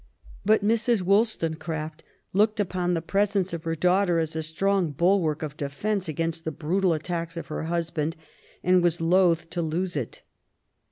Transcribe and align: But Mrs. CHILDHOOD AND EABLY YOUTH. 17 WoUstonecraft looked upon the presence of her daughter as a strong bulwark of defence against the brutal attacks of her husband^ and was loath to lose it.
But 0.43 0.65
Mrs. 0.65 0.65
CHILDHOOD 0.65 0.65
AND 0.65 0.97
EABLY 0.97 1.13
YOUTH. 1.13 1.27
17 1.27 1.59
WoUstonecraft 1.93 1.99
looked 2.33 2.59
upon 2.59 2.93
the 2.95 3.01
presence 3.03 3.53
of 3.53 3.65
her 3.65 3.75
daughter 3.75 4.17
as 4.17 4.35
a 4.35 4.41
strong 4.41 4.91
bulwark 4.93 5.43
of 5.43 5.55
defence 5.55 6.09
against 6.09 6.43
the 6.43 6.51
brutal 6.51 6.93
attacks 6.93 7.37
of 7.37 7.45
her 7.49 7.65
husband^ 7.69 8.15
and 8.63 8.81
was 8.81 8.99
loath 8.99 9.51
to 9.51 9.61
lose 9.61 9.95
it. 9.95 10.23